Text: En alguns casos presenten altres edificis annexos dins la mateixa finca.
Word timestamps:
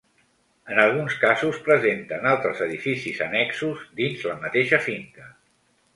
En 0.75 0.79
alguns 0.83 1.17
casos 1.23 1.59
presenten 1.67 2.25
altres 2.31 2.63
edificis 2.69 3.23
annexos 3.29 3.87
dins 4.03 4.29
la 4.31 4.37
mateixa 4.47 4.85
finca. 4.91 5.29